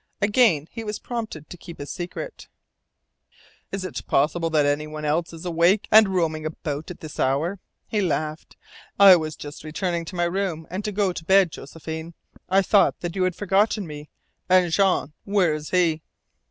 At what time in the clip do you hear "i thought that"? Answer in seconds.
12.49-13.15